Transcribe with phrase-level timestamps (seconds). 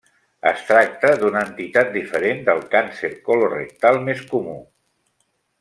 [0.51, 4.61] Es tracta d'una entitat diferent del càncer colorectal, més comú.